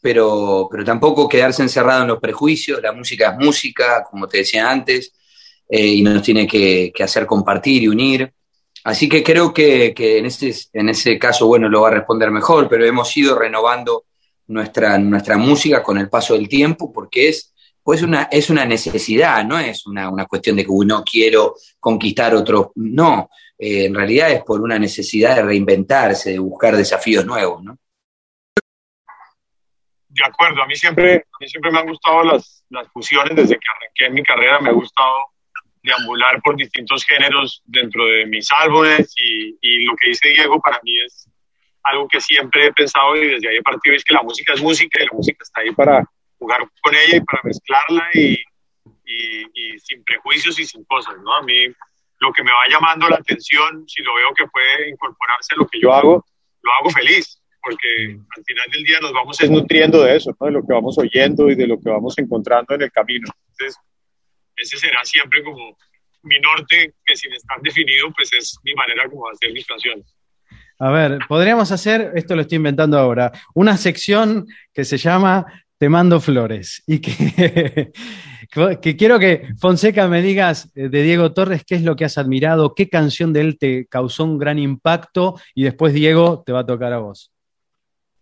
pero, 0.00 0.68
pero 0.70 0.84
tampoco 0.84 1.28
quedarse 1.28 1.62
encerrado 1.62 2.02
en 2.02 2.08
los 2.08 2.20
prejuicios. 2.20 2.80
La 2.82 2.92
música 2.92 3.30
es 3.30 3.44
música, 3.44 4.04
como 4.10 4.26
te 4.26 4.38
decía 4.38 4.70
antes, 4.70 5.12
eh, 5.68 5.86
y 5.86 6.02
nos 6.02 6.22
tiene 6.22 6.46
que, 6.46 6.92
hacer 7.02 7.26
compartir 7.26 7.82
y 7.82 7.88
unir. 7.88 8.32
Así 8.84 9.08
que 9.08 9.22
creo 9.22 9.52
que, 9.52 9.94
en, 9.96 10.26
ese, 10.26 10.54
en 10.72 10.88
ese 10.88 11.18
caso, 11.18 11.46
bueno, 11.46 11.68
lo 11.68 11.82
va 11.82 11.88
a 11.88 11.92
responder 11.92 12.30
mejor, 12.30 12.68
pero 12.68 12.84
hemos 12.84 13.14
ido 13.16 13.38
renovando 13.38 14.04
nuestra, 14.46 14.98
nuestra 14.98 15.36
música 15.36 15.82
con 15.82 15.98
el 15.98 16.08
paso 16.08 16.34
del 16.34 16.48
tiempo 16.48 16.92
porque 16.92 17.28
es 17.28 17.52
pues 17.82 18.02
una, 18.02 18.28
es 18.30 18.50
una 18.50 18.64
necesidad, 18.64 19.44
no 19.44 19.58
es 19.58 19.86
una, 19.86 20.26
cuestión 20.26 20.56
de 20.56 20.64
que 20.64 20.70
uno 20.70 21.02
quiero 21.04 21.56
conquistar 21.78 22.34
otro, 22.34 22.72
no, 22.76 23.30
eh, 23.58 23.86
en 23.86 23.94
realidad 23.94 24.30
es 24.30 24.42
por 24.44 24.60
una 24.60 24.78
necesidad 24.78 25.36
de 25.36 25.42
reinventarse, 25.42 26.30
de 26.30 26.38
buscar 26.38 26.76
desafíos 26.76 27.24
nuevos, 27.24 27.62
¿no? 27.62 27.78
De 30.20 30.26
acuerdo, 30.26 30.62
a 30.62 30.66
mí 30.66 30.76
siempre, 30.76 31.14
a 31.14 31.36
mí 31.40 31.48
siempre 31.48 31.70
me 31.72 31.78
han 31.78 31.86
gustado 31.86 32.22
las, 32.24 32.62
las 32.68 32.86
fusiones, 32.92 33.34
desde 33.34 33.54
que 33.54 33.70
arranqué 33.74 34.04
en 34.04 34.12
mi 34.12 34.22
carrera 34.22 34.60
me 34.60 34.68
ha 34.68 34.72
gustado 34.72 35.16
deambular 35.82 36.42
por 36.42 36.56
distintos 36.56 37.06
géneros 37.06 37.62
dentro 37.64 38.04
de 38.04 38.26
mis 38.26 38.46
álbumes 38.52 39.14
y, 39.16 39.56
y, 39.62 39.84
lo 39.86 39.96
que 39.96 40.08
dice 40.08 40.28
Diego 40.28 40.60
para 40.60 40.78
mí 40.82 40.92
es 41.00 41.26
algo 41.84 42.06
que 42.06 42.20
siempre 42.20 42.66
he 42.66 42.72
pensado 42.74 43.16
y 43.16 43.28
desde 43.28 43.48
ahí 43.48 43.56
he 43.56 43.62
partido. 43.62 43.96
Es 43.96 44.04
que 44.04 44.12
la 44.12 44.22
música 44.22 44.52
es 44.52 44.60
música 44.60 45.02
y 45.02 45.06
la 45.06 45.12
música 45.12 45.38
está 45.40 45.62
ahí 45.62 45.70
para 45.70 46.04
jugar 46.38 46.68
con 46.82 46.94
ella 46.94 47.16
y 47.16 47.20
para 47.22 47.40
mezclarla 47.42 48.10
y, 48.12 48.36
y, 49.06 49.78
sin 49.78 50.04
prejuicios 50.04 50.58
y 50.58 50.66
sin 50.66 50.84
cosas, 50.84 51.14
¿no? 51.24 51.34
A 51.34 51.42
mí 51.42 51.66
lo 52.18 52.30
que 52.34 52.44
me 52.44 52.52
va 52.52 52.68
llamando 52.68 53.08
la 53.08 53.16
atención, 53.16 53.88
si 53.88 54.02
lo 54.02 54.14
veo 54.16 54.34
que 54.34 54.46
puede 54.48 54.90
incorporarse 54.90 55.54
a 55.54 55.56
lo 55.56 55.66
que 55.66 55.80
yo 55.80 55.94
hago, 55.94 56.22
lo 56.60 56.72
hago 56.74 56.90
feliz, 56.90 57.39
porque 57.62 58.18
al 58.36 58.44
final 58.44 58.66
del 58.72 58.84
día 58.84 58.98
nos 59.00 59.12
vamos 59.12 59.38
nutriendo 59.50 60.02
de 60.02 60.16
eso, 60.16 60.36
¿no? 60.38 60.46
de 60.46 60.52
lo 60.52 60.66
que 60.66 60.72
vamos 60.72 60.98
oyendo 60.98 61.50
y 61.50 61.54
de 61.54 61.66
lo 61.66 61.78
que 61.78 61.90
vamos 61.90 62.16
encontrando 62.18 62.74
en 62.74 62.82
el 62.82 62.92
camino. 62.92 63.28
Entonces, 63.50 63.78
ese 64.56 64.76
será 64.78 65.04
siempre 65.04 65.42
como 65.42 65.76
mi 66.22 66.38
norte, 66.40 66.94
que 67.04 67.16
sin 67.16 67.32
estar 67.32 67.60
definido, 67.62 68.12
pues 68.14 68.32
es 68.32 68.58
mi 68.62 68.74
manera 68.74 69.08
como 69.08 69.26
de 69.26 69.32
hacer 69.32 69.52
mis 69.52 69.66
canciones. 69.66 70.14
A 70.78 70.90
ver, 70.90 71.18
podríamos 71.28 71.72
hacer, 71.72 72.12
esto 72.14 72.34
lo 72.34 72.42
estoy 72.42 72.56
inventando 72.56 72.98
ahora, 72.98 73.32
una 73.54 73.76
sección 73.76 74.46
que 74.72 74.84
se 74.84 74.96
llama 74.96 75.64
Te 75.78 75.88
mando 75.88 76.20
flores 76.20 76.82
y 76.86 77.00
que, 77.00 77.92
que 78.80 78.96
quiero 78.96 79.18
que 79.18 79.48
Fonseca 79.58 80.08
me 80.08 80.22
digas 80.22 80.70
eh, 80.74 80.88
de 80.88 81.02
Diego 81.02 81.32
Torres 81.32 81.64
qué 81.66 81.74
es 81.74 81.82
lo 81.82 81.96
que 81.96 82.04
has 82.04 82.18
admirado, 82.18 82.74
qué 82.74 82.88
canción 82.88 83.32
de 83.32 83.40
él 83.40 83.58
te 83.58 83.86
causó 83.86 84.24
un 84.24 84.38
gran 84.38 84.58
impacto 84.58 85.38
y 85.54 85.64
después 85.64 85.92
Diego 85.92 86.42
te 86.44 86.52
va 86.52 86.60
a 86.60 86.66
tocar 86.66 86.92
a 86.92 86.98
vos. 86.98 87.30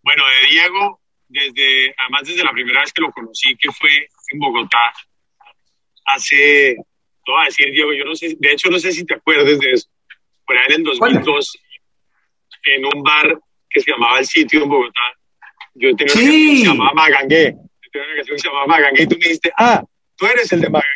Bueno, 0.01 0.23
de 0.25 0.49
Diego, 0.49 1.01
desde, 1.27 1.93
además 1.97 2.23
desde 2.25 2.43
la 2.43 2.51
primera 2.51 2.81
vez 2.81 2.91
que 2.91 3.01
lo 3.01 3.11
conocí, 3.11 3.55
que 3.55 3.71
fue 3.71 3.89
en 4.31 4.39
Bogotá, 4.39 4.91
hace, 6.05 6.75
te 7.25 7.31
voy 7.31 7.41
a 7.41 7.45
decir, 7.45 7.71
Diego, 7.71 7.93
yo 7.93 8.05
no 8.05 8.15
sé, 8.15 8.35
de 8.37 8.51
hecho 8.51 8.69
no 8.69 8.79
sé 8.79 8.91
si 8.91 9.05
te 9.05 9.15
acuerdas 9.15 9.59
de 9.59 9.71
eso, 9.71 9.89
por 10.45 10.57
ahí 10.57 10.65
en 10.69 10.75
el 10.75 10.83
2002, 10.83 11.57
en 12.65 12.85
un 12.85 13.03
bar 13.03 13.39
que 13.69 13.79
se 13.81 13.91
llamaba 13.91 14.19
El 14.19 14.25
Sitio 14.25 14.63
en 14.63 14.69
Bogotá, 14.69 15.01
yo 15.75 15.95
tenía 15.95 16.13
una 16.13 16.23
canción 16.23 16.51
que 16.51 16.57
se 16.57 16.65
llamaba 16.65 16.93
Magangué, 16.93 17.53
yo 17.53 17.91
tenía 17.91 18.07
una 18.07 18.15
canción 18.15 18.35
que 18.35 18.41
se 18.41 18.47
llamaba 18.47 18.67
Magangué 18.67 19.03
y 19.03 19.07
tú 19.07 19.15
me 19.15 19.25
dijiste, 19.25 19.51
ah, 19.57 19.83
tú 20.15 20.25
eres 20.25 20.51
el 20.51 20.61
de 20.61 20.69
Magangué. 20.69 20.89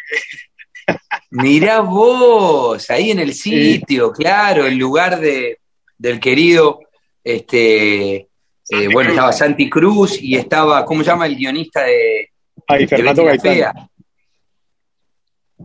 Mirá 1.29 1.79
vos, 1.79 2.89
ahí 2.89 3.11
en 3.11 3.19
el 3.19 3.33
sitio, 3.33 4.11
claro, 4.11 4.65
el 4.65 4.77
lugar 4.77 5.19
de, 5.19 5.59
del 5.97 6.19
querido, 6.19 6.81
este, 7.23 8.27
eh, 8.69 8.87
bueno, 8.91 9.09
estaba 9.11 9.31
Santi 9.31 9.69
Cruz 9.69 10.21
y 10.21 10.35
estaba, 10.35 10.85
¿cómo 10.85 11.03
se 11.03 11.09
llama 11.09 11.25
el 11.25 11.35
guionista 11.35 11.83
de... 11.83 12.29
Ahí, 12.67 12.87
Fernando 12.87 13.25
Gaitán. 13.25 13.89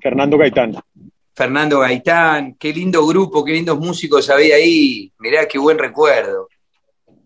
Fernando 0.00 0.38
Gaitán. 0.38 0.74
Fernando 1.34 1.78
Gaitán, 1.78 2.56
qué 2.58 2.72
lindo 2.72 3.06
grupo, 3.06 3.44
qué 3.44 3.52
lindos 3.52 3.78
músicos 3.78 4.28
había 4.28 4.56
ahí. 4.56 5.12
Mirá 5.20 5.46
qué 5.46 5.58
buen 5.58 5.78
recuerdo. 5.78 6.48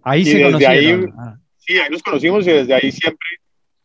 Ahí 0.03 0.25
se 0.25 0.43
conocieron. 0.43 1.15
Ah. 1.19 1.39
sí, 1.57 1.79
ahí 1.79 1.91
nos 1.91 2.03
conocimos 2.03 2.47
y 2.47 2.51
desde 2.51 2.75
ahí 2.75 2.93
siempre. 2.93 3.27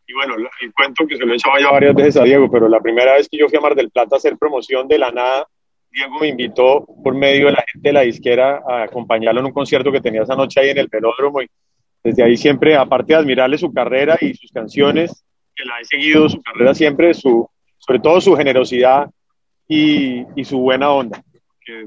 Y 0.05 0.13
bueno, 0.13 0.35
el 0.35 0.73
cuento 0.73 1.07
que 1.07 1.15
se 1.15 1.25
lo 1.25 1.31
he 1.31 1.35
echado 1.35 1.57
ya 1.59 1.71
varias 1.71 1.95
veces 1.95 2.17
a 2.17 2.23
Diego, 2.23 2.49
pero 2.51 2.67
la 2.67 2.81
primera 2.81 3.13
vez 3.13 3.27
que 3.29 3.37
yo 3.37 3.47
fui 3.47 3.57
a 3.57 3.61
Mar 3.61 3.75
del 3.75 3.89
Plata 3.89 4.15
a 4.15 4.17
hacer 4.17 4.37
promoción 4.37 4.87
de 4.87 4.97
la 4.97 5.11
nada, 5.11 5.47
Diego 5.91 6.19
me 6.19 6.27
invitó 6.27 6.85
por 7.03 7.15
medio 7.15 7.47
de 7.47 7.53
la 7.53 7.65
gente 7.71 7.89
de 7.89 7.93
la 7.93 8.01
disquera 8.01 8.61
a 8.67 8.83
acompañarlo 8.83 9.39
en 9.39 9.47
un 9.47 9.53
concierto 9.53 9.91
que 9.91 10.01
tenía 10.01 10.23
esa 10.23 10.35
noche 10.35 10.59
ahí 10.59 10.69
en 10.69 10.77
el 10.77 10.87
velódromo. 10.87 11.41
Y 11.41 11.49
desde 12.07 12.23
ahí 12.23 12.37
siempre, 12.37 12.77
aparte 12.77 13.11
de 13.11 13.19
admirarle 13.19 13.57
su 13.57 13.73
carrera 13.73 14.17
y 14.21 14.33
sus 14.33 14.49
canciones, 14.49 15.25
que 15.53 15.65
la 15.65 15.81
he 15.81 15.83
seguido 15.83 16.29
su 16.29 16.41
carrera 16.41 16.73
siempre, 16.73 17.13
su, 17.13 17.49
sobre 17.79 17.99
todo 17.99 18.21
su 18.21 18.33
generosidad 18.37 19.09
y, 19.67 20.23
y 20.33 20.45
su 20.45 20.57
buena 20.57 20.89
onda, 20.89 21.21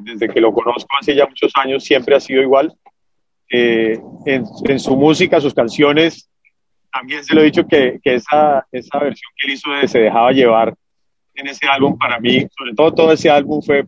desde 0.03 0.29
que 0.29 0.43
lo 0.43 0.53
conozco 0.53 0.91
hace 1.01 1.15
ya 1.15 1.27
muchos 1.27 1.53
años 1.55 1.85
siempre 1.85 2.15
ha 2.15 2.21
sido 2.21 2.43
igual. 2.43 2.71
Eh, 3.49 3.99
en, 4.27 4.45
en, 4.69 4.79
su 4.79 4.95
música, 4.95 5.41
sus 5.41 5.55
canciones, 5.55 6.29
también 6.93 7.25
se 7.25 7.35
lo 7.35 7.41
he 7.41 7.45
dicho 7.45 7.67
que, 7.67 7.99
que 8.05 8.17
esa, 8.17 8.67
esa 8.71 8.99
versión 8.99 9.33
que 9.37 9.47
él 9.47 9.55
hizo 9.55 9.71
de 9.71 9.89
Se 9.89 10.01
dejaba 10.01 10.33
llevar 10.33 10.75
en 11.35 11.47
ese 11.47 11.67
álbum, 11.67 11.97
para 11.97 12.21
mí, 12.21 12.47
sobre 12.57 12.75
todo 12.75 12.93
todo 12.93 13.13
ese 13.13 13.31
álbum 13.31 13.63
fue 13.63 13.87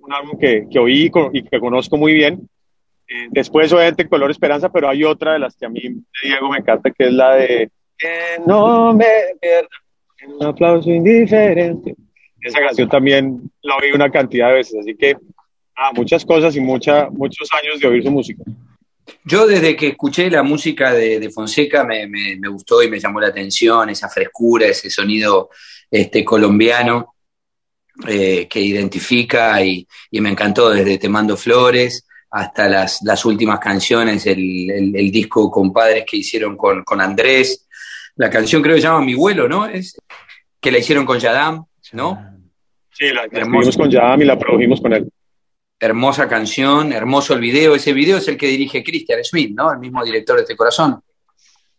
un 0.00 0.12
álbum 0.12 0.38
que, 0.38 0.66
que 0.70 0.78
oí 0.78 1.10
y 1.32 1.42
que 1.44 1.58
conozco 1.58 1.96
muy 1.96 2.12
bien. 2.12 2.46
Después, 3.30 3.72
obviamente, 3.72 4.08
Color 4.08 4.30
Esperanza, 4.30 4.70
pero 4.70 4.88
hay 4.88 5.04
otra 5.04 5.32
de 5.32 5.40
las 5.40 5.56
que 5.56 5.66
a 5.66 5.68
mí, 5.68 5.82
Diego, 6.22 6.48
me 6.48 6.58
encanta, 6.58 6.90
que 6.90 7.06
es 7.06 7.12
la 7.12 7.34
de 7.34 7.70
no 8.46 8.94
me 8.94 9.06
pierda 9.40 9.68
un 10.26 10.46
aplauso 10.46 10.90
indiferente. 10.90 11.94
Esa 12.40 12.60
canción 12.60 12.88
también 12.88 13.50
la 13.62 13.76
oí 13.76 13.92
una 13.92 14.10
cantidad 14.10 14.48
de 14.48 14.54
veces, 14.54 14.80
así 14.80 14.94
que 14.94 15.16
ah, 15.76 15.90
muchas 15.94 16.24
cosas 16.24 16.54
y 16.56 16.60
mucha, 16.60 17.10
muchos 17.10 17.48
años 17.52 17.80
de 17.80 17.88
oír 17.88 18.02
su 18.02 18.10
música. 18.10 18.42
Yo 19.24 19.46
desde 19.46 19.76
que 19.76 19.88
escuché 19.88 20.30
la 20.30 20.42
música 20.42 20.92
de, 20.92 21.30
Fonseca 21.30 21.84
me, 21.84 22.06
me, 22.06 22.48
gustó 22.48 22.82
y 22.82 22.88
me 22.88 23.00
llamó 23.00 23.20
la 23.20 23.28
atención, 23.28 23.90
esa 23.90 24.08
frescura, 24.08 24.66
ese 24.66 24.88
sonido 24.88 25.50
este, 25.90 26.24
colombiano 26.24 27.14
eh, 28.06 28.46
que 28.48 28.60
identifica 28.60 29.62
y, 29.62 29.86
y, 30.10 30.20
me 30.20 30.30
encantó 30.30 30.70
desde 30.70 30.96
Te 30.96 31.08
Mando 31.08 31.36
Flores 31.36 32.06
hasta 32.30 32.68
las, 32.68 33.02
las 33.02 33.24
últimas 33.24 33.58
canciones, 33.58 34.26
el, 34.26 34.70
el, 34.94 35.10
disco 35.10 35.50
Compadres 35.50 36.04
que 36.06 36.18
hicieron 36.18 36.56
con, 36.56 36.84
con 36.84 37.00
Andrés, 37.00 37.66
la 38.16 38.30
canción 38.30 38.62
creo 38.62 38.76
que 38.76 38.82
se 38.82 38.86
llama 38.86 39.04
Mi 39.04 39.14
vuelo, 39.14 39.48
¿no? 39.48 39.66
Es 39.66 39.96
que 40.60 40.70
la 40.70 40.78
hicieron 40.78 41.04
con 41.04 41.18
Yadam, 41.18 41.64
¿no? 41.92 42.38
Sí, 42.92 43.08
la, 43.08 43.26
hicimos 43.26 43.76
con 43.76 43.90
Yadam 43.90 44.22
y 44.22 44.24
la 44.26 44.38
produjimos 44.38 44.80
con 44.80 44.92
él. 44.92 45.10
Hermosa 45.78 46.28
canción, 46.28 46.92
hermoso 46.92 47.34
el 47.34 47.40
video. 47.40 47.74
Ese 47.74 47.92
video 47.92 48.18
es 48.18 48.28
el 48.28 48.36
que 48.36 48.46
dirige 48.46 48.84
Christian 48.84 49.24
Smith, 49.24 49.52
¿no? 49.56 49.72
El 49.72 49.78
mismo 49.78 50.04
director 50.04 50.36
de 50.36 50.42
Este 50.42 50.54
Corazón. 50.54 51.00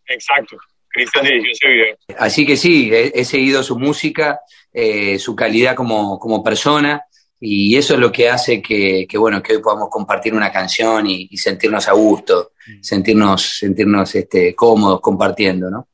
Exacto. 0.06 0.58
Cristian 0.88 1.24
dirigió 1.24 1.52
ese 1.52 1.68
video. 1.68 1.96
Así 2.18 2.44
que 2.44 2.56
sí, 2.56 2.90
he, 2.92 3.24
seguido 3.24 3.62
su 3.62 3.78
música, 3.78 4.40
eh, 4.72 5.18
su 5.18 5.34
calidad 5.34 5.74
como, 5.74 6.18
como, 6.18 6.42
persona, 6.42 7.02
y 7.44 7.76
eso 7.76 7.94
es 7.94 8.00
lo 8.00 8.12
que 8.12 8.30
hace 8.30 8.62
que, 8.62 9.04
que 9.08 9.18
bueno, 9.18 9.42
que 9.42 9.56
hoy 9.56 9.60
podamos 9.60 9.88
compartir 9.90 10.32
una 10.32 10.52
canción 10.52 11.08
y, 11.08 11.26
y 11.28 11.36
sentirnos 11.36 11.88
a 11.88 11.92
gusto, 11.92 12.52
mm. 12.68 12.80
sentirnos, 12.80 13.58
sentirnos 13.58 14.14
este, 14.14 14.54
cómodos 14.54 15.00
compartiendo, 15.00 15.68
¿no? 15.68 15.88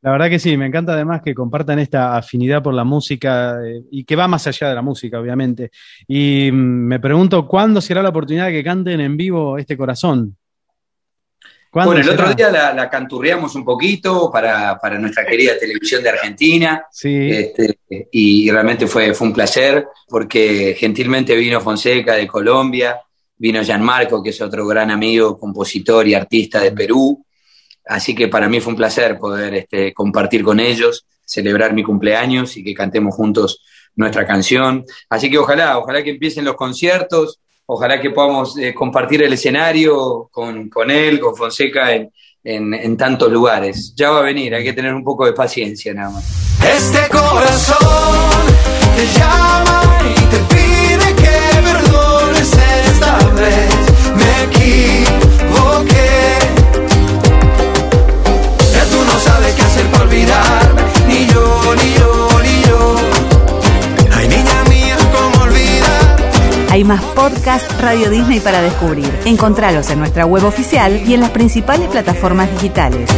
La 0.00 0.12
verdad 0.12 0.30
que 0.30 0.38
sí, 0.38 0.56
me 0.56 0.64
encanta 0.64 0.94
además 0.94 1.20
que 1.22 1.34
compartan 1.34 1.78
esta 1.80 2.16
afinidad 2.16 2.62
por 2.62 2.72
la 2.72 2.84
música 2.84 3.58
eh, 3.62 3.82
y 3.90 4.04
que 4.04 4.16
va 4.16 4.28
más 4.28 4.46
allá 4.46 4.70
de 4.70 4.74
la 4.76 4.80
música, 4.80 5.20
obviamente. 5.20 5.70
Y 6.06 6.50
mm, 6.50 6.56
me 6.56 7.00
pregunto, 7.00 7.46
¿cuándo 7.46 7.82
será 7.82 8.02
la 8.02 8.08
oportunidad 8.08 8.46
de 8.46 8.52
que 8.52 8.64
canten 8.64 9.00
en 9.00 9.14
vivo 9.18 9.58
este 9.58 9.76
corazón? 9.76 10.37
Bueno, 11.72 12.00
el 12.00 12.08
otro 12.08 12.32
día 12.34 12.50
la, 12.50 12.88
canturreamos 12.88 13.54
un 13.54 13.64
poquito 13.64 14.30
para, 14.30 14.78
nuestra 14.98 15.24
querida 15.26 15.58
televisión 15.58 16.02
de 16.02 16.08
Argentina. 16.08 16.86
Sí. 16.90 17.30
Este, 17.30 17.78
y 18.12 18.50
realmente 18.50 18.86
fue, 18.86 19.14
fue 19.14 19.28
un 19.28 19.34
placer 19.34 19.86
porque 20.08 20.74
gentilmente 20.78 21.36
vino 21.36 21.60
Fonseca 21.60 22.14
de 22.14 22.26
Colombia, 22.26 23.00
vino 23.36 23.62
Gianmarco, 23.62 24.22
que 24.22 24.30
es 24.30 24.40
otro 24.40 24.66
gran 24.66 24.90
amigo, 24.90 25.38
compositor 25.38 26.06
y 26.08 26.14
artista 26.14 26.60
de 26.60 26.72
Perú. 26.72 27.24
Así 27.86 28.14
que 28.14 28.28
para 28.28 28.48
mí 28.48 28.60
fue 28.60 28.72
un 28.72 28.76
placer 28.76 29.18
poder 29.18 29.54
este, 29.54 29.94
compartir 29.94 30.42
con 30.42 30.60
ellos, 30.60 31.06
celebrar 31.24 31.72
mi 31.72 31.82
cumpleaños 31.82 32.56
y 32.56 32.64
que 32.64 32.74
cantemos 32.74 33.14
juntos 33.14 33.62
nuestra 33.96 34.26
canción. 34.26 34.84
Así 35.08 35.30
que 35.30 35.38
ojalá, 35.38 35.78
ojalá 35.78 36.02
que 36.02 36.10
empiecen 36.10 36.44
los 36.44 36.54
conciertos, 36.54 37.40
ojalá 37.70 38.00
que 38.00 38.10
podamos 38.10 38.56
eh, 38.58 38.74
compartir 38.74 39.22
el 39.22 39.32
escenario 39.32 40.28
con, 40.32 40.68
con 40.70 40.90
él, 40.90 41.20
con 41.20 41.36
Fonseca 41.36 41.92
en, 41.92 42.10
en, 42.42 42.72
en, 42.72 42.96
tantos 42.96 43.30
lugares. 43.30 43.92
Ya 43.94 44.10
va 44.10 44.20
a 44.20 44.22
venir, 44.22 44.54
hay 44.54 44.64
que 44.64 44.72
tener 44.72 44.94
un 44.94 45.04
poco 45.04 45.26
de 45.26 45.34
paciencia 45.34 45.92
nada 45.92 46.10
más. 46.10 46.58
Este 46.64 47.08
corazón 47.10 47.76
te 48.96 49.18
llama 49.18 49.47
más 66.88 67.04
podcast 67.14 67.70
Radio 67.82 68.08
Disney 68.08 68.40
para 68.40 68.62
descubrir. 68.62 69.12
Encontralos 69.26 69.90
en 69.90 69.98
nuestra 69.98 70.24
web 70.24 70.44
oficial 70.44 71.06
y 71.06 71.12
en 71.12 71.20
las 71.20 71.30
principales 71.30 71.86
plataformas 71.88 72.50
digitales. 72.50 73.10